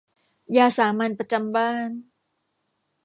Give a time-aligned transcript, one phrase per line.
[0.55, 1.89] ยาสามัญประจำบ้าน